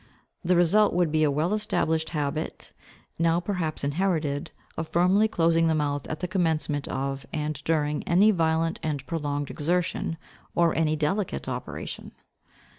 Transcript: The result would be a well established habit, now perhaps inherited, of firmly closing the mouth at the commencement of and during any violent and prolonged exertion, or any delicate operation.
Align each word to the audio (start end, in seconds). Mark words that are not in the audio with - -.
The 0.43 0.55
result 0.55 0.95
would 0.95 1.11
be 1.11 1.23
a 1.23 1.29
well 1.29 1.53
established 1.53 2.09
habit, 2.09 2.73
now 3.19 3.39
perhaps 3.39 3.83
inherited, 3.83 4.49
of 4.75 4.87
firmly 4.87 5.27
closing 5.27 5.67
the 5.67 5.75
mouth 5.75 6.07
at 6.07 6.21
the 6.21 6.27
commencement 6.27 6.87
of 6.87 7.23
and 7.31 7.63
during 7.65 8.01
any 8.07 8.31
violent 8.31 8.79
and 8.81 9.05
prolonged 9.05 9.51
exertion, 9.51 10.17
or 10.55 10.73
any 10.75 10.95
delicate 10.95 11.47
operation. 11.47 12.13